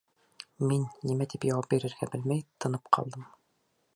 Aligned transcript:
Мин, 0.71 0.85
нимә 1.09 1.27
тип 1.33 1.45
яуап 1.49 1.69
бирергә 1.75 2.09
белмәй, 2.15 2.43
тынып 2.65 2.93
ҡалам. 2.97 3.31